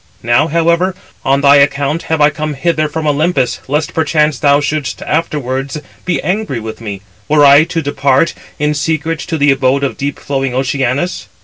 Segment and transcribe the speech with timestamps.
[0.23, 4.99] Now, however, on thy account have I come hither from Olympus, lest perchance thou shouldst
[5.03, 9.97] afterwards be angry with me, were I to depart in secret to the abode of
[9.97, 11.27] deep flowing Oceanus?"